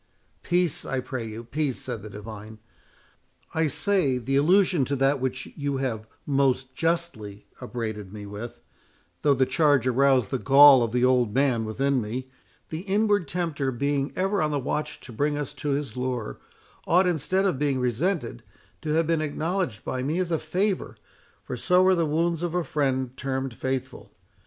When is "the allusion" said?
4.17-4.83